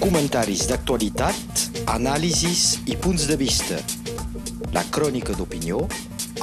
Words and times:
comentaris 0.00 0.66
d'actualitat, 0.70 1.64
anàlisis 1.92 2.80
i 2.90 2.96
punts 2.96 3.26
de 3.30 3.36
vista. 3.38 3.78
La 4.74 4.82
crònica 4.94 5.34
d'opinió 5.36 5.82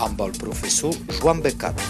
amb 0.03 0.21
el 0.25 0.33
professor 0.37 0.95
Joan 1.19 1.41
Becat. 1.45 1.81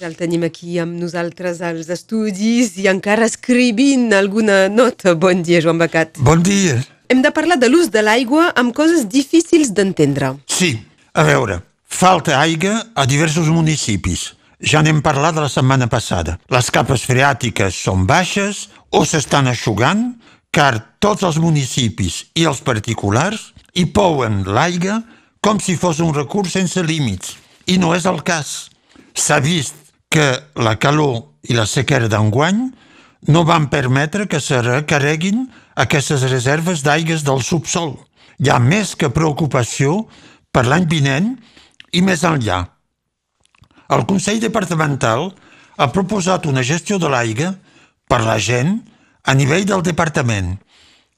El 0.00 0.16
tenim 0.16 0.46
aquí 0.48 0.78
amb 0.80 0.96
nosaltres 0.96 1.60
als 1.60 1.90
estudis 1.92 2.72
i 2.80 2.88
encara 2.88 3.28
escrivint 3.28 4.14
alguna 4.16 4.62
nota. 4.72 5.14
Bon 5.14 5.42
dia, 5.44 5.60
Joan 5.60 5.80
Becat. 5.82 6.16
Bon 6.24 6.40
dia. 6.40 6.80
Hem 7.12 7.20
de 7.20 7.32
parlar 7.36 7.58
de 7.60 7.68
l'ús 7.68 7.90
de 7.92 8.00
l'aigua 8.00 8.48
amb 8.56 8.72
coses 8.72 9.04
difícils 9.12 9.74
d'entendre. 9.76 10.36
Sí, 10.48 10.78
a 11.12 11.24
veure, 11.28 11.60
falta 11.84 12.38
aigua 12.40 12.78
a 12.94 13.04
diversos 13.04 13.52
municipis. 13.52 14.30
Ja 14.60 14.82
n'hem 14.84 15.00
parlat 15.00 15.38
la 15.40 15.48
setmana 15.48 15.88
passada. 15.88 16.36
Les 16.52 16.68
capes 16.70 17.06
freàtiques 17.08 17.76
són 17.86 18.04
baixes 18.06 18.66
o 18.92 19.06
s'estan 19.08 19.48
aixugant, 19.48 20.18
car 20.52 20.98
tots 21.00 21.24
els 21.24 21.38
municipis 21.40 22.26
i 22.36 22.44
els 22.50 22.60
particulars 22.66 23.52
hi 23.72 23.86
pouen 23.94 24.42
l'aigua 24.44 24.98
com 25.40 25.60
si 25.62 25.78
fos 25.80 26.00
un 26.04 26.12
recurs 26.12 26.52
sense 26.58 26.82
límits. 26.84 27.38
I 27.72 27.78
no 27.80 27.94
és 27.96 28.04
el 28.04 28.20
cas. 28.26 28.68
S'ha 29.14 29.38
vist 29.40 29.94
que 30.12 30.26
la 30.60 30.76
calor 30.76 31.30
i 31.48 31.56
la 31.56 31.64
sequera 31.70 32.10
d'enguany 32.10 32.60
no 33.32 33.44
van 33.48 33.68
permetre 33.72 34.26
que 34.28 34.40
se 34.40 34.60
recarreguin 34.60 35.46
aquestes 35.76 36.26
reserves 36.28 36.84
d'aigues 36.84 37.24
del 37.24 37.40
subsol. 37.46 37.94
Hi 38.40 38.50
ha 38.50 38.58
més 38.60 38.92
que 38.96 39.12
preocupació 39.12 40.04
per 40.52 40.66
l'any 40.66 40.88
vinent 40.90 41.32
i 41.92 42.02
més 42.04 42.26
enllà. 42.28 42.66
El 43.90 44.06
Consell 44.06 44.38
Departamental 44.38 45.32
ha 45.76 45.90
proposat 45.90 46.46
una 46.46 46.62
gestió 46.62 46.98
de 47.02 47.08
l'aigua 47.10 47.50
per 48.10 48.20
la 48.22 48.38
gent 48.38 48.76
a 49.26 49.34
nivell 49.34 49.66
del 49.66 49.82
departament, 49.82 50.54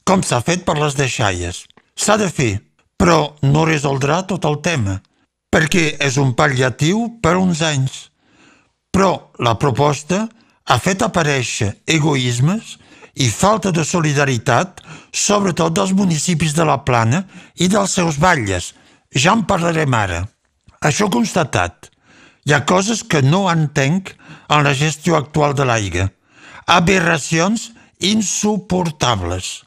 com 0.08 0.22
s'ha 0.24 0.40
fet 0.44 0.64
per 0.64 0.78
les 0.78 0.96
deixalles. 0.96 1.64
S'ha 1.94 2.16
de 2.16 2.28
fer, 2.32 2.52
però 2.96 3.34
no 3.44 3.66
resoldrà 3.68 4.22
tot 4.28 4.48
el 4.48 4.60
tema, 4.64 5.00
perquè 5.52 5.98
és 6.00 6.16
un 6.22 6.32
pal·liatiu 6.38 7.04
per 7.22 7.36
uns 7.36 7.60
anys. 7.66 7.98
Però 8.92 9.32
la 9.38 9.58
proposta 9.60 10.24
ha 10.64 10.78
fet 10.78 11.04
aparèixer 11.04 11.74
egoismes 11.86 12.76
i 13.20 13.28
falta 13.28 13.70
de 13.70 13.84
solidaritat, 13.84 14.80
sobretot 15.12 15.76
dels 15.76 15.92
municipis 15.92 16.56
de 16.56 16.64
la 16.64 16.80
Plana 16.86 17.26
i 17.60 17.68
dels 17.68 17.98
seus 17.98 18.16
batlles. 18.20 18.72
Ja 19.12 19.36
en 19.36 19.44
parlarem 19.44 19.92
ara. 19.94 20.22
Això 20.80 21.10
constatat, 21.12 21.90
hi 22.44 22.54
ha 22.54 22.64
coses 22.66 23.04
que 23.04 23.22
no 23.22 23.44
entenc 23.50 24.10
en 24.48 24.64
la 24.66 24.74
gestió 24.74 25.16
actual 25.16 25.54
de 25.54 25.66
l'aigua. 25.68 26.08
Aberracions 26.66 27.70
insuportables. 28.02 29.62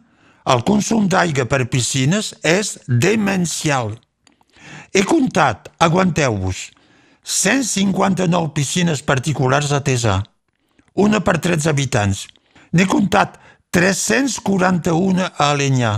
el 0.49 0.63
consum 0.65 1.09
d'aigua 1.11 1.45
per 1.51 1.67
piscines 1.71 2.33
és 2.47 2.77
demencial. 2.87 3.97
He 4.95 5.03
comptat, 5.05 5.69
aguanteu-vos, 5.85 6.69
159 7.29 8.55
piscines 8.57 9.03
particulars 9.05 9.75
a 9.77 9.83
Tesà, 9.85 10.23
una 10.97 11.21
per 11.21 11.37
13 11.45 11.69
habitants. 11.69 12.25
N'he 12.73 12.87
comptat 12.89 13.37
341 13.75 15.27
a 15.27 15.51
Alenyà 15.51 15.93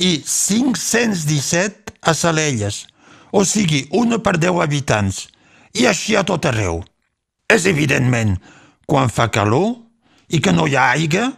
i 0.00 0.22
517 0.24 1.92
a 2.00 2.14
Salelles, 2.16 2.86
o 3.32 3.44
sigui, 3.44 3.84
una 3.92 4.18
per 4.24 4.38
10 4.40 4.62
habitants, 4.64 5.26
i 5.76 5.86
així 5.88 6.16
a 6.16 6.24
tot 6.24 6.48
arreu. 6.48 6.80
És 7.52 7.68
evidentment, 7.68 8.38
quan 8.88 9.12
fa 9.12 9.28
calor 9.32 9.76
i 10.32 10.40
que 10.40 10.52
no 10.56 10.66
hi 10.68 10.76
ha 10.76 10.88
aigua, 10.96 11.28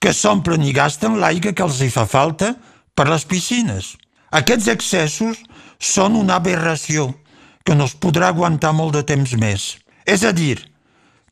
que 0.00 0.12
s'omplen 0.16 0.64
i 0.64 0.72
gasten 0.72 1.18
l'aigua 1.20 1.52
que 1.52 1.66
els 1.66 1.80
hi 1.84 1.90
fa 1.92 2.06
falta 2.08 2.54
per 2.96 3.06
les 3.10 3.26
piscines. 3.28 3.94
Aquests 4.32 4.70
excessos 4.72 5.42
són 5.78 6.16
una 6.16 6.38
aberració 6.40 7.10
que 7.64 7.76
no 7.76 7.86
es 7.88 7.94
podrà 7.94 8.30
aguantar 8.32 8.72
molt 8.72 8.96
de 8.96 9.04
temps 9.06 9.36
més. 9.36 9.76
És 10.06 10.24
a 10.24 10.32
dir, 10.32 10.56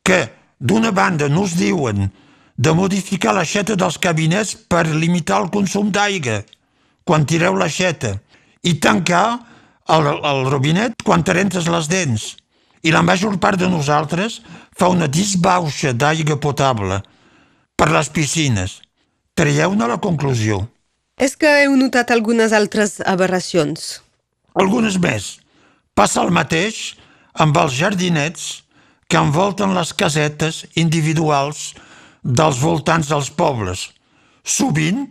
que 0.05 0.27
d'una 0.59 0.91
banda 0.91 1.29
no 1.29 1.45
es 1.49 1.55
diuen 1.57 2.09
de 2.59 2.73
modificar 2.75 3.33
l'aixeta 3.33 3.77
dels 3.79 3.97
cabinets 3.97 4.55
per 4.69 4.85
limitar 4.87 5.41
el 5.43 5.49
consum 5.53 5.91
d'aigua 5.95 6.41
quan 7.07 7.25
tireu 7.25 7.55
l'aixeta 7.57 8.17
i 8.61 8.75
tancar 8.83 9.39
el, 9.89 10.09
el 10.31 10.43
robinet 10.51 11.01
quan 11.03 11.23
te 11.23 11.33
rentes 11.33 11.69
les 11.71 11.87
dents. 11.89 12.35
I 12.83 12.91
la 12.93 13.01
major 13.03 13.35
part 13.39 13.59
de 13.59 13.67
nosaltres 13.71 14.39
fa 14.77 14.91
una 14.91 15.07
disbauxa 15.07 15.95
d'aigua 15.95 16.37
potable 16.39 16.99
per 17.79 17.87
les 17.95 18.09
piscines. 18.11 18.81
Traieu-ne 19.39 19.87
la 19.87 19.99
conclusió. 20.03 20.65
És 21.15 21.37
que 21.39 21.47
heu 21.63 21.77
notat 21.79 22.11
algunes 22.11 22.51
altres 22.55 22.97
aberracions? 23.07 24.01
Algunes 24.59 24.97
més. 24.99 25.37
Passa 25.95 26.23
el 26.25 26.33
mateix 26.35 26.97
amb 27.39 27.55
els 27.59 27.77
jardinets 27.79 28.49
que 29.07 29.19
envolten 29.19 29.73
les 29.75 29.93
casetes 29.95 30.65
individuals 30.75 31.71
dels 32.23 32.59
voltants 32.59 33.07
dels 33.09 33.31
pobles, 33.31 33.87
sovint 34.43 35.07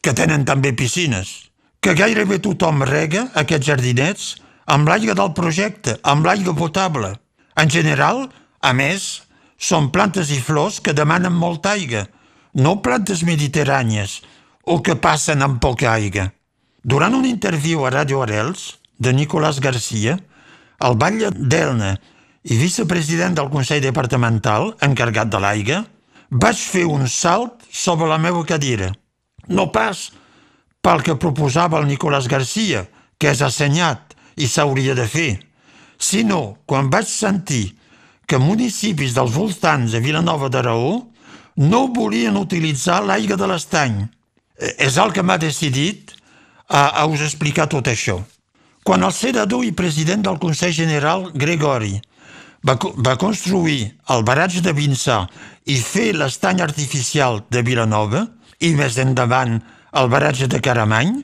que 0.00 0.14
tenen 0.14 0.46
també 0.46 0.72
piscines, 0.72 1.50
que 1.82 1.98
gairebé 1.98 2.38
tothom 2.42 2.84
rega 2.86 3.26
aquests 3.42 3.66
jardinets 3.72 4.28
amb 4.70 4.88
l'aigua 4.88 5.16
del 5.18 5.34
projecte, 5.34 5.98
amb 6.02 6.26
l'aigua 6.26 6.54
potable. 6.54 7.16
En 7.58 7.70
general, 7.70 8.28
a 8.62 8.72
més, 8.72 9.27
són 9.58 9.90
plantes 9.90 10.30
i 10.30 10.38
flors 10.40 10.78
que 10.80 10.94
demanen 10.94 11.34
molta 11.34 11.74
aigua, 11.74 12.06
no 12.54 12.78
plantes 12.82 13.24
mediterrànies 13.26 14.20
o 14.64 14.80
que 14.82 14.96
passen 14.96 15.42
amb 15.42 15.60
poca 15.60 15.90
aigua. 15.92 16.28
Durant 16.82 17.14
un 17.18 17.26
interviu 17.26 17.84
a 17.84 17.90
Radio 17.90 18.22
Arels, 18.22 18.78
de 18.98 19.12
Nicolás 19.12 19.60
Garcia, 19.60 20.16
el 20.86 20.96
batlle 20.98 21.30
d'Elna 21.34 21.92
i 22.48 22.56
vicepresident 22.58 23.34
del 23.34 23.50
Consell 23.50 23.82
Departamental, 23.82 24.72
encarregat 24.82 25.30
de 25.30 25.40
l'aigua, 25.42 25.82
vaig 26.30 26.58
fer 26.58 26.84
un 26.86 27.06
salt 27.08 27.66
sobre 27.70 28.08
la 28.10 28.18
meva 28.18 28.44
cadira. 28.46 28.92
No 29.48 29.70
pas 29.72 30.08
pel 30.82 31.02
que 31.02 31.18
proposava 31.18 31.80
el 31.80 31.88
Nicolás 31.88 32.28
Garcia, 32.30 32.86
que 33.18 33.32
és 33.32 33.42
assenyat 33.42 34.14
i 34.38 34.46
s'hauria 34.46 34.94
de 34.94 35.06
fer, 35.10 35.30
sinó 35.98 36.58
quan 36.66 36.90
vaig 36.90 37.08
sentir 37.10 37.77
que 38.28 38.38
municipis 38.38 39.14
dels 39.16 39.32
voltants 39.32 39.94
de 39.94 40.02
Vilanova 40.04 40.50
d'Araó 40.52 40.92
no 41.58 41.86
volien 41.96 42.36
utilitzar 42.36 43.00
l'aigua 43.02 43.38
de 43.40 43.48
l'estany. 43.48 44.02
Eh, 44.60 44.74
és 44.86 44.98
el 45.00 45.14
que 45.16 45.24
m'ha 45.24 45.38
decidit 45.40 46.12
a, 46.68 47.00
a 47.00 47.06
us 47.08 47.24
explicar 47.24 47.66
tot 47.72 47.88
això. 47.88 48.20
Quan 48.84 49.02
el 49.04 49.12
senador 49.12 49.64
i 49.64 49.72
president 49.72 50.22
del 50.24 50.38
Consell 50.40 50.76
General, 50.76 51.30
Gregori, 51.34 51.96
va, 52.68 52.76
va 53.04 53.16
construir 53.20 53.94
el 54.12 54.24
baratge 54.28 54.62
de 54.64 54.74
Vinçà 54.76 55.22
i 55.66 55.78
fer 55.80 56.12
l'estany 56.16 56.60
artificial 56.64 57.42
de 57.50 57.64
Vilanova, 57.64 58.26
i 58.60 58.74
més 58.74 58.98
endavant 58.98 59.58
el 59.98 60.08
baratge 60.10 60.48
de 60.50 60.60
Caramany, 60.60 61.22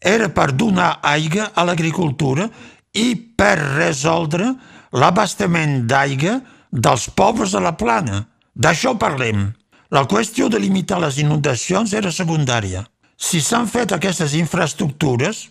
era 0.00 0.30
per 0.32 0.50
donar 0.56 0.98
aigua 1.04 1.50
a 1.54 1.64
l'agricultura 1.68 2.48
i 2.96 3.12
per 3.36 3.56
resoldre 3.60 4.54
l'abastament 4.92 5.86
d'aigua 5.86 6.40
dels 6.70 7.08
pobres 7.14 7.54
de 7.54 7.62
la 7.62 7.76
plana. 7.78 8.26
D'això 8.54 8.96
parlem. 8.98 9.50
La 9.90 10.06
qüestió 10.06 10.48
de 10.50 10.58
limitar 10.62 11.00
les 11.02 11.18
inundacions 11.18 11.94
era 11.94 12.12
secundària. 12.14 12.84
Si 13.16 13.40
s'han 13.42 13.66
fet 13.68 13.92
aquestes 13.92 14.34
infraestructures 14.38 15.48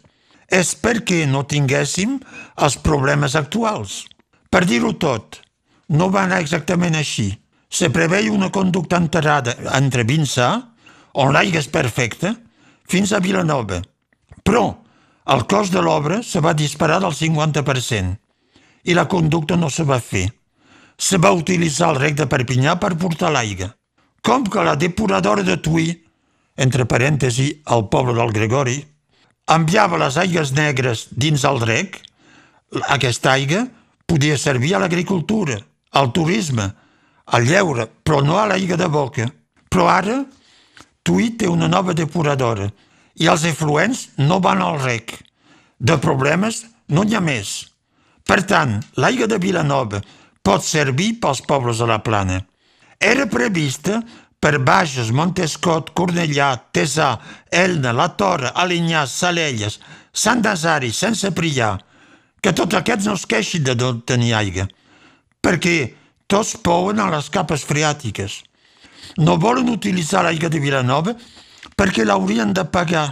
és 0.49 0.71
perquè 0.81 1.25
no 1.29 1.43
tinguéssim 1.45 2.17
els 2.57 2.77
problemes 2.81 3.35
actuals. 3.35 4.05
Per 4.49 4.63
dir-ho 4.65 4.93
tot, 4.97 5.39
no 5.89 6.09
va 6.09 6.23
anar 6.25 6.39
exactament 6.41 6.95
així. 6.95 7.29
Se 7.69 7.91
preveia 7.93 8.31
una 8.33 8.49
conducta 8.49 8.97
enterrada 8.97 9.53
entre 9.77 10.07
Vinçà, 10.07 10.49
on 11.13 11.35
l'aigua 11.35 11.61
és 11.61 11.69
perfecta, 11.69 12.33
fins 12.89 13.13
a 13.13 13.19
Vilanova. 13.21 13.83
Però 14.41 14.63
el 15.29 15.45
cost 15.45 15.75
de 15.75 15.83
l'obra 15.85 16.23
se 16.25 16.41
va 16.41 16.57
disparar 16.57 16.97
del 17.03 17.13
50% 17.13 18.17
i 18.83 18.93
la 18.93 19.07
conducta 19.07 19.55
no 19.55 19.69
se 19.69 19.83
va 19.83 19.99
fer. 19.99 20.27
Se 20.97 21.17
va 21.17 21.31
utilitzar 21.31 21.93
el 21.93 21.99
rec 21.99 22.17
de 22.19 22.27
Perpinyà 22.27 22.75
per 22.79 22.95
portar 22.99 23.31
l'aigua. 23.31 23.71
Com 24.21 24.43
que 24.43 24.63
la 24.63 24.75
depuradora 24.75 25.43
de 25.47 25.57
Tuí, 25.57 25.87
entre 26.59 26.85
parèntesi 26.85 27.49
el 27.71 27.87
poble 27.87 28.15
del 28.17 28.33
Gregori, 28.35 28.79
enviava 29.49 29.97
les 29.97 30.17
aigües 30.19 30.51
negres 30.53 31.07
dins 31.11 31.45
el 31.47 31.61
rec, 31.63 32.01
aquesta 32.91 33.31
aigua 33.37 33.63
podia 34.05 34.37
servir 34.37 34.75
a 34.75 34.83
l'agricultura, 34.83 35.57
al 35.91 36.11
turisme, 36.11 36.67
al 37.25 37.45
lleure, 37.45 37.87
però 38.03 38.21
no 38.25 38.37
a 38.37 38.45
l'aigua 38.49 38.77
de 38.77 38.89
boca. 38.89 39.29
Però 39.69 39.87
ara 39.87 40.23
Tuí 41.03 41.31
té 41.37 41.47
una 41.47 41.69
nova 41.71 41.93
depuradora 41.95 42.67
i 43.15 43.27
els 43.31 43.45
efluents 43.47 44.09
no 44.17 44.39
van 44.43 44.61
al 44.61 44.79
rec. 44.83 45.15
De 45.79 45.97
problemes 45.97 46.65
no 46.89 47.03
n'hi 47.03 47.15
ha 47.15 47.21
més. 47.23 47.68
Per 48.29 48.43
tant, 48.45 48.75
l'aigua 49.01 49.25
de 49.25 49.39
Vilanova 49.41 50.03
pot 50.45 50.61
servir 50.61 51.15
pels 51.21 51.41
pobles 51.49 51.79
de 51.81 51.87
la 51.89 51.97
plana. 52.05 52.37
Era 53.01 53.25
prevista 53.25 54.03
per 54.39 54.59
Bages, 54.61 55.09
Montescot, 55.09 55.89
Cornellà, 55.97 56.51
Tesà, 56.71 57.15
Elna, 57.49 57.91
La 57.91 58.09
Torre, 58.19 58.53
Alinyà, 58.53 59.07
Salelles, 59.09 59.79
Sant 60.13 60.45
Nazari, 60.45 60.93
Sant 60.93 61.17
Ceprià, 61.17 61.73
que 62.39 62.53
tots 62.53 62.77
aquests 62.77 63.09
no 63.09 63.17
es 63.17 63.25
queixin 63.25 63.65
de 63.65 63.75
no 63.81 63.91
tenir 64.05 64.35
aigua, 64.37 64.69
perquè 65.41 65.75
tots 66.29 66.55
pouen 66.63 67.01
a 67.01 67.09
les 67.09 67.33
capes 67.33 67.65
freàtiques. 67.65 68.43
No 69.17 69.39
volen 69.41 69.73
utilitzar 69.73 70.21
l'aigua 70.23 70.53
de 70.53 70.61
Vilanova 70.61 71.17
perquè 71.75 72.05
l'haurien 72.05 72.53
de 72.53 72.63
pagar. 72.69 73.07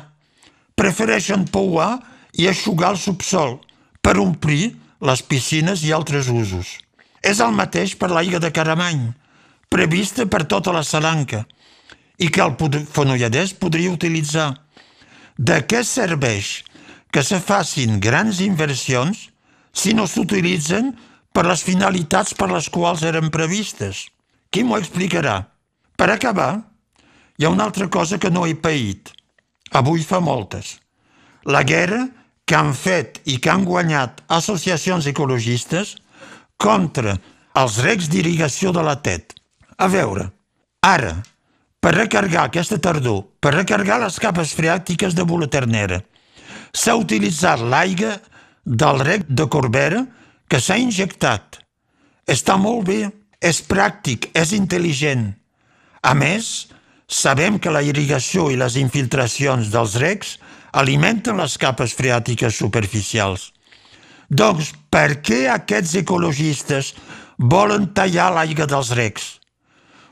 Prefereixen 0.78 1.48
pouar 1.50 1.96
i 2.38 2.46
aixugar 2.48 2.94
el 2.94 3.00
subsol 3.02 3.58
per 4.06 4.20
omplir 4.22 4.76
les 5.02 5.22
piscines 5.22 5.84
i 5.86 5.94
altres 5.94 6.30
usos. 6.34 6.78
És 7.22 7.42
el 7.44 7.54
mateix 7.54 7.96
per 8.00 8.10
l'aigua 8.12 8.40
de 8.40 8.52
Caramany, 8.54 9.12
prevista 9.70 10.26
per 10.26 10.46
tota 10.50 10.74
la 10.74 10.84
Salanca, 10.84 11.44
i 12.18 12.30
que 12.34 12.42
el 12.42 12.56
Fonolladès 12.94 13.54
podria 13.54 13.94
utilitzar. 13.94 14.54
De 15.38 15.60
què 15.70 15.84
serveix 15.86 16.64
que 17.14 17.22
se 17.24 17.40
facin 17.40 18.00
grans 18.02 18.42
inversions 18.42 19.28
si 19.74 19.94
no 19.94 20.08
s'utilitzen 20.10 20.96
per 21.34 21.46
les 21.46 21.62
finalitats 21.62 22.34
per 22.34 22.50
les 22.50 22.70
quals 22.74 23.04
eren 23.06 23.30
previstes. 23.34 24.08
Qui 24.50 24.64
m'ho 24.66 24.80
explicarà? 24.82 25.44
Per 25.98 26.10
acabar, 26.10 26.64
hi 27.38 27.46
ha 27.46 27.54
una 27.54 27.68
altra 27.70 27.88
cosa 27.94 28.18
que 28.18 28.32
no 28.34 28.48
he 28.48 28.56
paït. 28.58 29.12
Avui 29.78 30.02
fa 30.02 30.20
moltes. 30.24 30.78
La 31.46 31.62
guerra 31.64 32.08
que 32.48 32.56
han 32.56 32.72
fet 32.74 33.20
i 33.28 33.38
que 33.44 33.52
han 33.52 33.66
guanyat 33.68 34.22
associacions 34.32 35.08
ecologistes 35.12 35.98
contra 36.58 37.18
els 37.60 37.80
recs 37.84 38.08
d'irrigació 38.12 38.72
de 38.72 38.84
la 38.88 38.96
TET. 39.04 39.36
A 39.78 39.90
veure, 39.92 40.30
ara, 40.82 41.12
per 41.84 41.94
recargar 41.94 42.48
aquesta 42.48 42.80
tardor, 42.82 43.26
per 43.44 43.54
recargar 43.54 44.00
les 44.02 44.18
capes 44.24 44.54
freàtiques 44.58 45.14
de 45.18 45.26
Bolaternera, 45.28 46.00
s'ha 46.74 46.96
utilitzat 46.98 47.62
l'aigua 47.62 48.16
del 48.64 49.04
rec 49.04 49.28
de 49.28 49.48
Corbera 49.52 50.06
que 50.48 50.60
s'ha 50.64 50.80
injectat. 50.80 51.60
Està 52.28 52.58
molt 52.60 52.88
bé, 52.88 53.02
és 53.44 53.62
pràctic, 53.64 54.32
és 54.34 54.56
intel·ligent. 54.56 55.30
A 56.02 56.14
més, 56.18 56.68
sabem 57.08 57.60
que 57.60 57.72
la 57.72 57.84
irrigació 57.86 58.50
i 58.52 58.58
les 58.60 58.76
infiltracions 58.80 59.70
dels 59.74 59.96
recs 60.02 60.38
alimenten 60.78 61.40
les 61.42 61.58
capes 61.58 61.96
freàtiques 61.98 62.58
superficials. 62.62 63.52
Doncs 64.30 64.74
per 64.92 65.22
què 65.26 65.46
aquests 65.50 65.96
ecologistes 66.04 66.94
volen 67.38 67.90
tallar 67.98 68.30
l'aigua 68.36 68.68
dels 68.70 68.92
recs? 68.98 69.28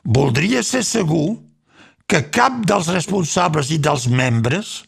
Voldria 0.06 0.64
ser 0.64 0.84
segur 0.86 1.38
que 2.08 2.22
cap 2.30 2.62
dels 2.70 2.90
responsables 2.94 3.72
i 3.74 3.80
dels 3.82 4.08
membres 4.08 4.84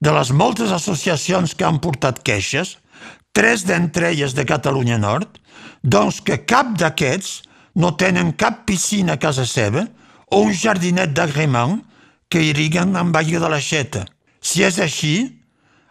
de 0.00 0.12
les 0.12 0.32
moltes 0.32 0.72
associacions 0.72 1.54
que 1.54 1.64
han 1.64 1.80
portat 1.84 2.22
queixes, 2.24 2.76
tres 3.36 3.64
d'entre 3.68 4.10
elles 4.12 4.34
de 4.36 4.44
Catalunya 4.48 4.98
Nord, 4.98 5.38
doncs 5.84 6.22
que 6.24 6.40
cap 6.48 6.72
d'aquests 6.80 7.42
no 7.76 7.92
tenen 8.00 8.32
cap 8.32 8.64
piscina 8.68 9.16
a 9.16 9.20
casa 9.20 9.44
seva 9.46 9.84
o 10.32 10.40
un 10.48 10.52
jardinet 10.56 11.12
d'agrement 11.12 11.78
que 12.32 12.42
irriguen 12.42 12.96
amb 12.96 13.16
aigua 13.16 13.44
de 13.44 13.52
l'aixeta. 13.52 14.04
Si 14.46 14.62
és 14.62 14.78
així, 14.78 15.16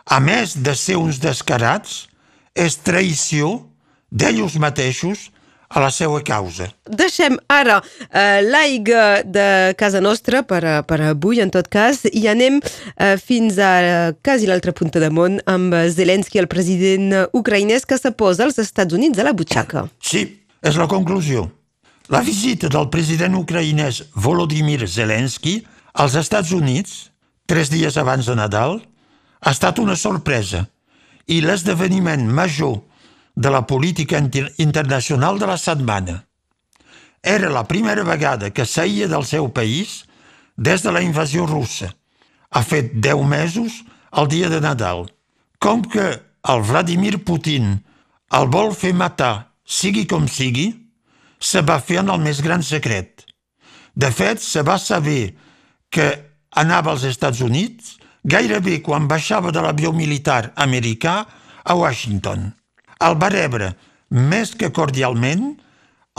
a 0.07 0.21
més 0.23 0.55
de 0.63 0.75
ser 0.79 0.95
uns 1.01 1.19
descarats, 1.19 2.05
és 2.55 2.77
traïció 2.79 3.65
d'ells 4.15 4.55
mateixos 4.61 5.29
a 5.67 5.81
la 5.83 5.89
seva 5.91 6.21
causa. 6.23 6.69
Deixem 6.87 7.35
ara 7.51 7.81
uh, 7.81 8.39
l'aigua 8.45 9.25
de 9.25 9.73
casa 9.79 9.99
nostra 9.99 10.43
per, 10.47 10.61
a, 10.63 10.75
per 10.87 11.01
avui, 11.09 11.41
en 11.43 11.51
tot 11.51 11.67
cas, 11.73 12.05
i 12.07 12.23
anem 12.31 12.61
uh, 12.61 13.15
fins 13.19 13.59
a 13.59 13.71
uh, 13.81 14.13
quasi 14.23 14.47
l'altra 14.47 14.75
punta 14.77 15.01
de 15.03 15.09
món 15.11 15.41
amb 15.51 15.75
Zelensky, 15.91 16.39
el 16.39 16.47
president 16.51 17.25
ucraïnès, 17.35 17.83
que 17.89 17.99
se 17.99 18.13
posa 18.15 18.45
als 18.47 18.61
Estats 18.61 18.95
Units 18.95 19.19
a 19.19 19.27
la 19.27 19.35
butxaca. 19.35 19.87
Sí, 19.99 20.23
és 20.63 20.79
la 20.79 20.87
conclusió. 20.87 21.49
La 22.13 22.21
visita 22.21 22.69
del 22.69 22.87
president 22.93 23.35
ucraïnès 23.41 24.03
Volodymyr 24.13 24.85
Zelensky 24.87 25.57
als 25.97 26.15
Estats 26.21 26.53
Units, 26.53 27.09
tres 27.45 27.69
dies 27.69 27.97
abans 27.97 28.25
de 28.25 28.35
Nadal, 28.35 28.79
ha 29.41 29.51
estat 29.51 29.79
una 29.79 29.95
sorpresa 29.95 30.65
i 31.27 31.41
l'esdeveniment 31.41 32.25
major 32.27 32.79
de 33.35 33.51
la 33.51 33.65
política 33.67 34.19
internacional 34.57 35.39
de 35.39 35.47
la 35.49 35.57
setmana. 35.57 36.23
Era 37.21 37.49
la 37.49 37.65
primera 37.67 38.03
vegada 38.03 38.51
que 38.51 38.65
seia 38.65 39.07
del 39.07 39.25
seu 39.25 39.49
país 39.49 40.05
des 40.55 40.83
de 40.83 40.91
la 40.91 41.01
invasió 41.01 41.45
russa. 41.45 41.89
Ha 42.51 42.61
fet 42.63 42.93
deu 43.01 43.23
mesos 43.23 43.81
el 44.13 44.29
dia 44.31 44.49
de 44.49 44.61
Nadal. 44.61 45.09
Com 45.59 45.81
que 45.83 46.05
el 46.45 46.61
Vladimir 46.61 47.23
Putin 47.25 47.81
el 48.37 48.47
vol 48.51 48.73
fer 48.73 48.93
matar, 48.93 49.51
sigui 49.65 50.05
com 50.09 50.27
sigui, 50.29 50.69
se 51.39 51.61
va 51.61 51.79
fer 51.81 51.99
en 52.01 52.11
el 52.13 52.21
més 52.21 52.41
gran 52.45 52.63
secret. 52.63 53.25
De 53.95 54.09
fet, 54.11 54.41
se 54.41 54.61
va 54.61 54.77
saber 54.81 55.35
que 55.89 56.07
anava 56.61 56.93
als 56.93 57.05
Estats 57.07 57.41
Units 57.45 57.95
gairebé 58.23 58.81
quan 58.81 59.07
baixava 59.07 59.51
de 59.51 59.61
l'avió 59.61 59.91
militar 59.93 60.51
americà 60.55 61.17
a 61.63 61.75
Washington 61.75 62.51
el 63.05 63.17
va 63.21 63.29
rebre 63.33 63.73
més 64.09 64.53
que 64.55 64.71
cordialment 64.71 65.55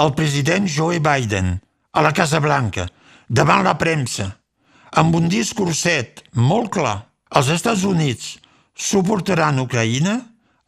el 0.03 0.13
president 0.17 0.69
Joe 0.69 1.01
Biden 1.01 1.57
a 1.97 2.03
la 2.05 2.13
Casa 2.13 2.41
Blanca, 2.45 2.85
davant 3.29 3.65
la 3.65 3.77
premsa, 3.81 4.29
amb 4.93 5.15
un 5.17 5.31
discurset 5.33 6.23
molt 6.37 6.75
clar. 6.77 6.99
Els 7.37 7.49
Estats 7.55 7.85
Units 7.89 8.37
suportaran 8.77 9.63
Ucraïna 9.63 10.19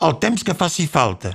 el 0.07 0.17
temps 0.23 0.43
que 0.45 0.57
faci 0.57 0.87
falta 0.89 1.35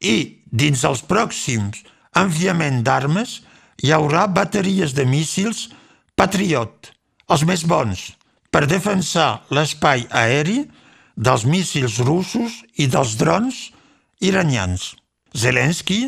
i, 0.00 0.38
dins 0.46 0.84
els 0.86 1.02
pròxims 1.02 1.82
enviament 2.16 2.82
d'armes, 2.86 3.40
hi 3.82 3.92
haurà 3.92 4.26
bateries 4.30 4.94
de 4.96 5.04
míssils 5.08 5.66
Patriot, 6.16 6.92
els 7.30 7.42
més 7.46 7.64
bons, 7.66 8.12
per 8.50 8.66
defensar 8.70 9.42
l'espai 9.50 10.06
aeri 10.10 10.62
dels 11.16 11.44
míssils 11.48 11.98
russos 12.04 12.62
i 12.76 12.86
dels 12.86 13.16
drons 13.20 13.70
iranians. 14.20 14.94
Zelensky 15.36 16.06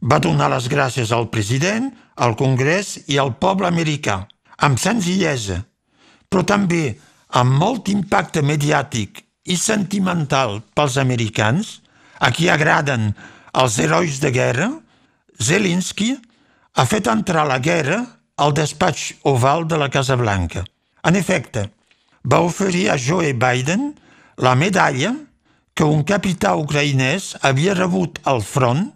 va 0.00 0.20
donar 0.22 0.50
les 0.52 0.68
gràcies 0.70 1.12
al 1.12 1.28
president, 1.30 1.90
al 2.16 2.36
Congrés 2.36 2.98
i 3.08 3.18
al 3.18 3.34
poble 3.40 3.68
americà, 3.68 4.22
amb 4.62 4.78
senzillesa, 4.78 5.62
però 6.28 6.44
també 6.46 6.96
amb 7.38 7.58
molt 7.58 7.88
impacte 7.88 8.42
mediàtic 8.44 9.22
i 9.48 9.56
sentimental 9.58 10.60
pels 10.76 10.98
americans, 11.00 11.80
a 12.20 12.30
qui 12.30 12.48
agraden 12.48 13.10
els 13.58 13.78
herois 13.82 14.20
de 14.22 14.30
guerra, 14.30 14.68
Zelensky 15.42 16.12
ha 16.78 16.84
fet 16.86 17.08
entrar 17.10 17.44
la 17.48 17.58
guerra 17.58 17.98
al 18.42 18.54
despatx 18.58 19.12
oval 19.22 19.68
de 19.68 19.78
la 19.78 19.88
Casa 19.88 20.16
Blanca. 20.18 20.64
En 21.06 21.14
efecte, 21.14 21.68
va 22.26 22.40
oferir 22.42 22.88
a 22.90 22.98
Joe 22.98 23.32
Biden 23.32 23.92
la 24.36 24.54
medalla 24.58 25.14
que 25.74 25.86
un 25.86 26.02
capità 26.02 26.56
ucraïnès 26.58 27.36
havia 27.46 27.76
rebut 27.78 28.18
al 28.26 28.42
front 28.42 28.88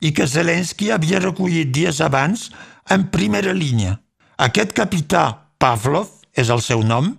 i 0.00 0.12
que 0.14 0.28
Zelensky 0.30 0.92
havia 0.94 1.18
recollit 1.24 1.72
dies 1.74 1.98
abans 2.00 2.48
en 2.88 3.08
primera 3.14 3.52
línia. 3.52 3.98
Aquest 4.38 4.72
capità, 4.78 5.24
Pavlov, 5.58 6.12
és 6.38 6.50
el 6.54 6.62
seu 6.62 6.84
nom, 6.86 7.10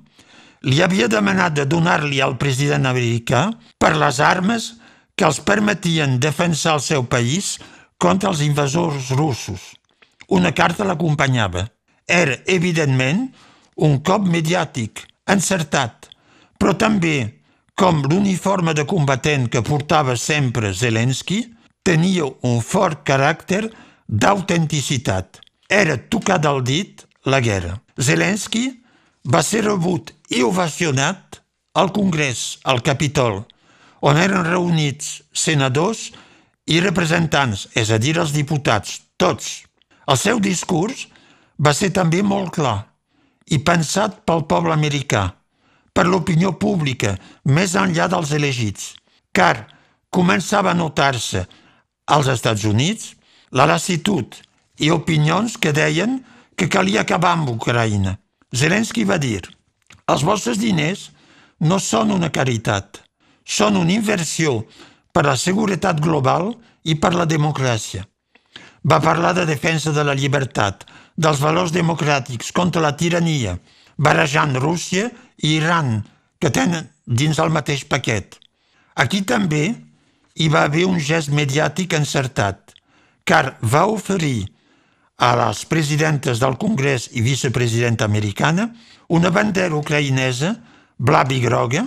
li 0.63 0.79
havia 0.83 1.09
demanat 1.11 1.57
de 1.59 1.65
donar-li 1.67 2.21
al 2.23 2.37
president 2.39 2.87
americà 2.87 3.49
per 3.79 3.97
les 3.99 4.21
armes 4.23 4.71
que 5.19 5.27
els 5.27 5.41
permetien 5.43 6.19
defensar 6.23 6.77
el 6.79 6.85
seu 6.87 7.03
país 7.03 7.57
contra 7.99 8.31
els 8.31 8.39
invasors 8.47 9.11
russos. 9.19 9.78
Una 10.29 10.51
carta 10.53 10.85
l'acompanyava. 10.85 11.65
Era, 12.05 12.35
evidentment, 12.45 13.27
un 13.85 13.99
cop 14.05 14.25
mediàtic, 14.27 15.03
encertat, 15.29 16.09
però 16.59 16.75
també, 16.77 17.41
com 17.79 18.01
l'uniforme 18.03 18.73
de 18.75 18.85
combatent 18.85 19.47
que 19.49 19.63
portava 19.65 20.17
sempre 20.19 20.73
Zelensky, 20.73 21.43
tenia 21.85 22.27
un 22.45 22.59
fort 22.61 23.05
caràcter 23.07 23.69
d'autenticitat. 24.05 25.39
Era 25.69 25.97
tocat 25.97 26.45
al 26.45 26.63
dit 26.65 27.05
la 27.25 27.39
guerra. 27.39 27.77
Zelensky 27.97 28.65
va 29.23 29.41
ser 29.45 29.63
rebut 29.65 30.11
i 30.33 30.43
ovacionat 30.43 31.39
al 31.79 31.93
Congrés, 31.95 32.59
al 32.63 32.81
Capitol, 32.81 33.43
on 34.01 34.17
eren 34.17 34.45
reunits 34.47 35.19
senadors 35.31 36.09
i 36.69 36.79
representants, 36.83 37.67
és 37.75 37.91
a 37.91 37.97
dir, 38.01 38.17
els 38.19 38.33
diputats, 38.35 38.99
tots. 39.17 39.68
El 40.09 40.17
seu 40.17 40.39
discurs 40.41 41.05
va 41.61 41.75
ser 41.77 41.91
també 41.93 42.23
molt 42.25 42.55
clar 42.55 42.77
i 43.53 43.59
pensat 43.65 44.23
pel 44.25 44.41
poble 44.49 44.73
americà, 44.73 45.21
per 45.93 46.05
l'opinió 46.07 46.55
pública, 46.63 47.15
més 47.45 47.75
enllà 47.77 48.07
dels 48.09 48.33
elegits, 48.33 48.95
car 49.33 49.67
començava 50.09 50.73
a 50.73 50.77
notar-se 50.77 51.45
als 52.09 52.29
Estats 52.33 52.65
Units 52.65 53.13
la 53.53 53.69
lassitud 53.69 54.37
i 54.81 54.89
opinions 54.89 55.57
que 55.61 55.73
deien 55.77 56.19
que 56.57 56.69
calia 56.73 57.05
acabar 57.05 57.35
amb 57.37 57.53
Ucraïna. 57.53 58.17
Zelensky 58.49 59.05
va 59.05 59.21
dir 59.21 59.43
els 60.09 60.25
vostres 60.25 60.57
diners 60.57 61.09
no 61.61 61.77
són 61.77 62.15
una 62.15 62.31
caritat, 62.33 63.03
són 63.45 63.77
una 63.77 63.93
inversió 63.93 64.63
per 65.13 65.27
la 65.29 65.37
seguretat 65.37 66.01
global 66.01 66.55
i 66.83 66.95
per 66.97 67.13
la 67.13 67.29
democràcia. 67.29 68.08
Va 68.83 69.01
parlar 69.03 69.33
de 69.35 69.45
defensa 69.45 69.91
de 69.91 70.03
la 70.07 70.15
llibertat, 70.15 70.85
dels 71.19 71.41
valors 71.43 71.73
democràtics 71.75 72.53
contra 72.55 72.81
la 72.81 72.95
tirania, 72.95 73.57
barrejant 73.97 74.55
Rússia 74.55 75.09
i 75.43 75.57
Iran, 75.57 75.99
que 76.39 76.51
tenen 76.55 76.87
dins 77.05 77.39
el 77.39 77.51
mateix 77.51 77.83
paquet. 77.89 78.37
Aquí 78.95 79.21
també 79.27 79.73
hi 80.39 80.47
va 80.47 80.63
haver 80.67 80.85
un 80.87 80.99
gest 81.03 81.33
mediàtic 81.35 81.97
encertat, 81.97 82.71
car 83.27 83.57
va 83.59 83.85
oferir 83.91 84.47
a 85.19 85.33
les 85.35 85.65
presidentes 85.67 86.39
del 86.39 86.55
Congrés 86.57 87.09
i 87.11 87.21
vicepresidenta 87.21 88.07
americana 88.07 88.69
una 89.09 89.31
bandera 89.35 89.75
ucraïnesa, 89.75 90.53
blava 90.97 91.35
i 91.35 91.41
groga, 91.43 91.83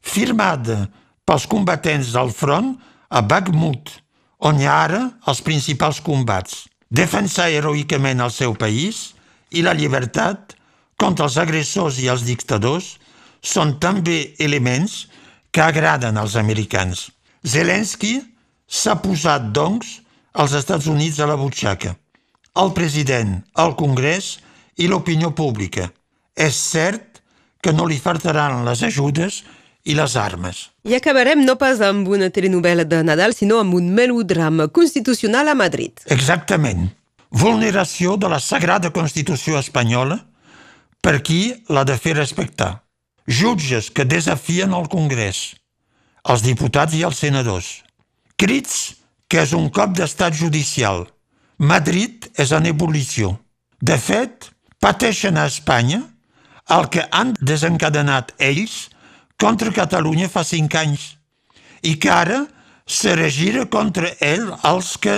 firmada 0.00 0.84
pels 1.26 1.48
combatents 1.50 2.12
del 2.14 2.30
front 2.30 2.76
a 3.10 3.22
Bakhmut, 3.26 3.90
on 4.38 4.60
hi 4.60 4.66
ha 4.68 4.76
ara 4.84 5.02
els 5.30 5.42
principals 5.42 6.00
combats. 6.04 6.66
Defensar 6.90 7.48
heroïcament 7.50 8.22
el 8.22 8.30
seu 8.30 8.54
país 8.54 9.12
i 9.50 9.62
la 9.64 9.74
llibertat 9.74 10.54
contra 11.00 11.26
els 11.26 11.36
agressors 11.40 11.98
i 12.02 12.08
els 12.12 12.24
dictadors 12.26 12.96
són 13.42 13.76
també 13.80 14.34
elements 14.42 15.06
que 15.50 15.62
agraden 15.64 16.16
als 16.18 16.36
americans. 16.36 17.10
Zelensky 17.46 18.18
s'ha 18.66 18.96
posat, 19.02 19.52
doncs, 19.54 20.00
als 20.36 20.52
Estats 20.58 20.88
Units 20.90 21.20
a 21.20 21.28
la 21.30 21.36
butxaca, 21.40 21.94
el 22.60 22.72
president, 22.76 23.38
el 23.56 23.76
Congrés 23.78 24.36
i 24.76 24.88
l'opinió 24.90 25.30
pública. 25.32 25.88
És 26.36 26.56
cert 26.56 27.22
que 27.64 27.72
no 27.72 27.86
li 27.88 27.96
faltaran 27.98 28.66
les 28.66 28.82
ajudes 28.84 29.42
i 29.86 29.94
les 29.94 30.16
armes. 30.18 30.66
I 30.84 30.96
acabarem 30.98 31.44
no 31.46 31.56
pas 31.60 31.80
amb 31.84 32.08
una 32.10 32.28
telenovela 32.34 32.84
de 32.84 33.02
Nadal, 33.06 33.34
sinó 33.34 33.60
amb 33.62 33.74
un 33.78 33.92
melodrama 33.94 34.68
constitucional 34.68 35.48
a 35.48 35.54
Madrid. 35.54 36.02
Exactament. 36.10 36.90
Vulneració 37.30 38.16
de 38.16 38.30
la 38.30 38.40
Sagrada 38.40 38.92
Constitució 38.94 39.58
espanyola 39.58 40.18
per 41.02 41.20
qui 41.22 41.54
l'ha 41.70 41.84
de 41.86 41.96
fer 41.98 42.16
respectar. 42.18 42.82
Jutges 43.26 43.90
que 43.90 44.06
desafien 44.06 44.74
el 44.74 44.86
Congrés, 44.90 45.56
els 46.26 46.42
diputats 46.46 46.94
i 46.94 47.02
els 47.06 47.18
senadors. 47.22 47.68
Crits 48.38 48.96
que 49.28 49.42
és 49.42 49.54
un 49.56 49.70
cop 49.70 49.94
d'estat 49.98 50.34
judicial. 50.38 51.06
Madrid 51.58 52.28
és 52.38 52.52
en 52.52 52.66
ebullició. 52.70 53.36
De 53.80 53.96
fet, 53.98 54.50
pateixen 54.82 55.38
a 55.38 55.46
Espanya 55.50 56.02
el 56.76 56.88
que 56.90 57.06
han 57.10 57.34
desencadenat 57.40 58.32
ells 58.42 58.86
contra 59.40 59.72
Catalunya 59.72 60.28
fa 60.32 60.44
cinc 60.44 60.74
anys 60.78 61.12
i 61.82 61.96
que 62.00 62.10
ara 62.10 62.44
se 62.86 63.14
regira 63.18 63.66
contra 63.70 64.12
ell 64.22 64.48
els 64.64 64.96
que 65.02 65.16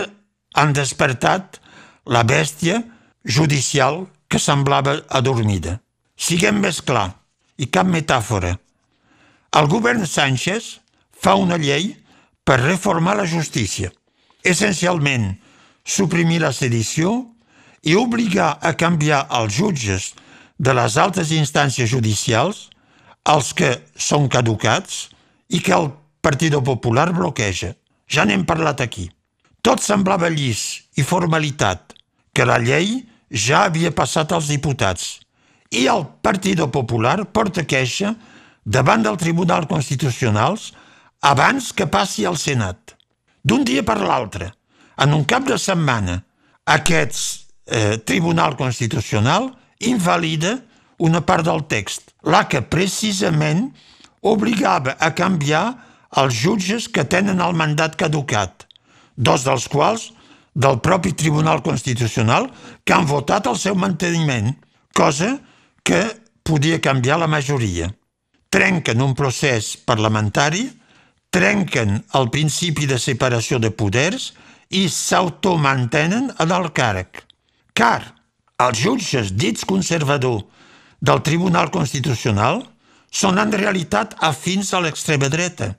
han 0.58 0.72
despertat 0.74 1.60
la 2.08 2.24
bèstia 2.24 2.80
judicial 3.24 4.06
que 4.28 4.40
semblava 4.40 4.98
adormida. 5.08 5.78
Siguem 6.16 6.58
més 6.60 6.80
clar, 6.82 7.12
i 7.58 7.68
cap 7.70 7.86
metàfora. 7.86 8.56
El 9.58 9.68
govern 9.70 10.06
Sánchez 10.06 10.78
fa 11.12 11.34
una 11.38 11.58
llei 11.60 11.92
per 12.44 12.58
reformar 12.60 13.16
la 13.18 13.26
justícia, 13.28 13.90
essencialment 14.42 15.34
suprimir 15.88 16.40
la 16.42 16.52
sedició 16.52 17.12
i 17.82 17.94
obligar 17.96 18.58
a 18.60 18.74
canviar 18.76 19.26
els 19.38 19.56
jutges 19.56 20.12
de 20.58 20.74
les 20.74 20.96
altes 20.98 21.30
instàncies 21.32 21.88
judicials, 21.90 22.68
els 23.28 23.52
que 23.52 23.74
són 23.96 24.28
caducats 24.32 25.08
i 25.48 25.60
que 25.60 25.74
el 25.76 25.90
Partit 26.24 26.54
Popular 26.64 27.10
bloqueja. 27.12 27.74
Ja 28.08 28.24
n'hem 28.24 28.44
parlat 28.48 28.80
aquí. 28.80 29.08
Tot 29.62 29.82
semblava 29.84 30.30
llis 30.32 30.88
i 30.96 31.04
formalitat, 31.04 31.94
que 32.32 32.46
la 32.48 32.58
llei 32.62 33.02
ja 33.30 33.66
havia 33.66 33.92
passat 33.92 34.32
als 34.32 34.48
diputats 34.48 35.18
i 35.70 35.86
el 35.88 36.06
Partit 36.24 36.60
Popular 36.72 37.24
porta 37.32 37.64
queixa 37.68 38.14
davant 38.64 39.04
del 39.04 39.18
Tribunal 39.20 39.66
Constitucional 39.68 40.56
abans 41.20 41.72
que 41.72 41.86
passi 41.86 42.24
al 42.26 42.38
Senat. 42.40 42.94
D'un 43.44 43.64
dia 43.64 43.84
per 43.84 43.98
l'altre, 44.00 44.52
en 44.96 45.14
un 45.14 45.24
cap 45.24 45.46
de 45.46 45.58
setmana, 45.58 46.22
aquest 46.64 47.48
eh, 47.66 47.98
Tribunal 48.04 48.56
Constitucional 48.56 49.52
invalida 49.78 50.58
una 50.98 51.22
part 51.24 51.46
del 51.46 51.64
text, 51.70 52.12
la 52.22 52.44
que 52.50 52.62
precisament 52.62 53.68
obligava 54.26 54.96
a 54.98 55.12
canviar 55.14 55.64
els 56.18 56.34
jutges 56.34 56.88
que 56.88 57.04
tenen 57.04 57.40
el 57.44 57.54
mandat 57.54 57.96
caducat, 58.00 58.66
dos 59.14 59.44
dels 59.46 59.68
quals 59.70 60.08
del 60.58 60.80
propi 60.82 61.12
Tribunal 61.14 61.62
Constitucional 61.62 62.48
que 62.84 62.94
han 62.96 63.06
votat 63.06 63.46
el 63.46 63.58
seu 63.60 63.76
manteniment, 63.78 64.54
cosa 64.94 65.36
que 65.86 66.02
podia 66.42 66.80
canviar 66.80 67.20
la 67.20 67.30
majoria. 67.30 67.92
Trenquen 68.50 69.02
un 69.04 69.14
procés 69.14 69.76
parlamentari, 69.86 70.64
trenquen 71.30 72.00
el 72.16 72.30
principi 72.32 72.88
de 72.88 72.98
separació 72.98 73.60
de 73.60 73.70
poders 73.70 74.32
i 74.72 74.88
s'automantenen 74.88 76.32
en 76.40 76.54
el 76.56 76.70
càrrec. 76.74 77.22
Car 77.76 78.14
els 78.58 78.80
jutges 78.80 79.34
dits 79.36 79.66
conservador 79.68 80.40
del 81.00 81.22
Tribunal 81.22 81.70
Constitucional 81.70 82.62
són 83.10 83.38
en 83.38 83.52
realitat 83.54 84.16
afins 84.24 84.72
a 84.74 84.80
l'extrema 84.84 85.30
dreta. 85.32 85.72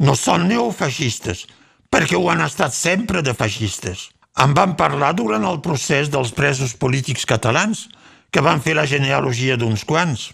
No 0.00 0.16
són 0.16 0.48
neofeixistes, 0.48 1.44
perquè 1.92 2.16
ho 2.16 2.30
han 2.32 2.42
estat 2.44 2.74
sempre 2.74 3.22
de 3.22 3.34
feixistes. 3.36 4.08
En 4.40 4.54
van 4.56 4.76
parlar 4.78 5.12
durant 5.18 5.44
el 5.44 5.60
procés 5.60 6.08
dels 6.08 6.32
presos 6.32 6.74
polítics 6.74 7.26
catalans, 7.28 7.88
que 8.30 8.40
van 8.40 8.62
fer 8.62 8.76
la 8.78 8.86
genealogia 8.86 9.56
d'uns 9.58 9.84
quants. 9.84 10.30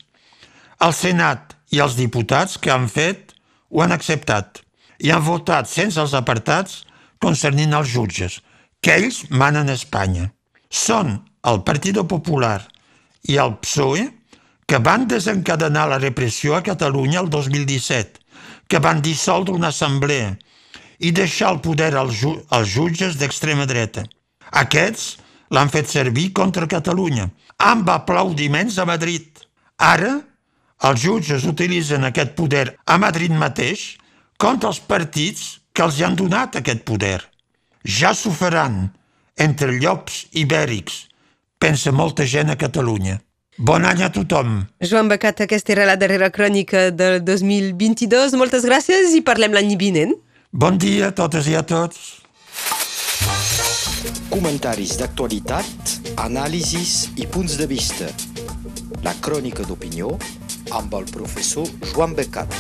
El 0.85 0.93
Senat 0.93 1.57
i 1.73 1.81
els 1.81 1.97
diputats 1.97 2.59
que 2.61 2.71
han 2.71 2.87
fet 2.93 3.33
ho 3.73 3.83
han 3.83 3.95
acceptat 3.97 4.61
i 5.01 5.11
han 5.13 5.25
votat 5.25 5.69
sense 5.69 6.01
els 6.01 6.15
apartats 6.17 6.85
concernint 7.21 7.73
els 7.77 7.89
jutges, 7.89 8.41
que 8.81 8.95
ells 9.01 9.25
manen 9.31 9.73
a 9.73 9.77
Espanya. 9.77 10.31
Són 10.69 11.17
el 11.49 11.63
Partit 11.65 11.99
Popular 12.09 12.61
i 13.31 13.39
el 13.43 13.57
PSOE 13.63 14.07
que 14.67 14.79
van 14.83 15.07
desencadenar 15.07 15.87
la 15.89 15.99
repressió 16.03 16.57
a 16.57 16.63
Catalunya 16.67 17.21
el 17.23 17.31
2017, 17.31 18.21
que 18.67 18.83
van 18.83 19.03
dissoldre 19.03 19.55
una 19.55 19.71
assemblea 19.75 20.35
i 20.99 21.13
deixar 21.13 21.53
el 21.55 21.61
poder 21.61 21.93
als, 21.95 22.17
ju 22.19 22.35
als 22.51 22.73
jutges 22.75 23.19
d'extrema 23.21 23.67
dreta. 23.67 24.03
Aquests 24.51 25.17
l'han 25.55 25.71
fet 25.71 25.91
servir 25.91 26.33
contra 26.35 26.67
Catalunya, 26.67 27.29
amb 27.59 27.89
aplaudiments 27.91 28.79
a 28.79 28.87
Madrid. 28.89 29.29
Ara, 29.77 30.17
els 30.89 31.03
jutges 31.05 31.47
utilitzen 31.49 32.05
aquest 32.05 32.35
poder 32.37 32.67
a 32.85 32.99
Madrid 32.99 33.33
mateix 33.33 33.97
contra 34.37 34.73
els 34.73 34.81
partits 34.81 35.61
que 35.73 35.85
els 35.85 36.01
han 36.03 36.17
donat 36.17 36.59
aquest 36.59 36.83
poder. 36.89 37.21
Ja 37.85 38.13
s'ho 38.17 38.33
faran 38.35 38.89
entre 39.37 39.77
llops 39.77 40.27
ibèrics, 40.33 41.07
pensa 41.59 41.93
molta 41.93 42.25
gent 42.25 42.51
a 42.51 42.57
Catalunya. 42.57 43.21
Bon 43.59 43.85
any 43.89 44.03
a 44.05 44.11
tothom. 44.13 44.67
Joan 44.85 45.09
Becat, 45.09 45.41
aquesta 45.47 45.73
era 45.73 45.87
la 45.89 45.97
darrera 45.97 46.29
crònica 46.31 46.91
del 46.93 47.23
2022. 47.25 48.37
Moltes 48.37 48.67
gràcies 48.69 49.17
i 49.17 49.23
parlem 49.25 49.57
l'any 49.57 49.73
vinent. 49.81 50.13
Bon 50.53 50.77
dia 50.77 51.09
a 51.09 51.15
totes 51.17 51.49
i 51.49 51.57
a 51.57 51.65
tots. 51.65 52.21
Comentaris 54.29 54.99
d'actualitat, 55.01 55.97
anàlisis 56.21 57.09
i 57.17 57.25
punts 57.25 57.57
de 57.57 57.67
vista. 57.71 58.11
La 59.07 59.17
crònica 59.25 59.65
d'opinió 59.65 60.13
amb 60.77 60.93
el 61.01 61.09
professor 61.09 61.65
Joan 61.95 62.13
Becat. 62.19 62.53